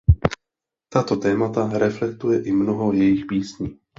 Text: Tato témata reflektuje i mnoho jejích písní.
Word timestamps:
Tato 0.93 1.17
témata 1.25 1.69
reflektuje 1.77 2.43
i 2.45 2.51
mnoho 2.51 2.93
jejích 2.93 3.25
písní. 3.29 3.79